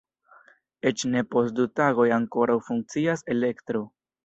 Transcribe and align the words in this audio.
Eĉ 0.91 1.03
ne 1.09 1.23
post 1.35 1.53
du 1.59 1.67
tagoj 1.81 2.07
ankoraŭ 2.17 2.59
funkcias 2.71 3.25
elektro. 3.37 3.87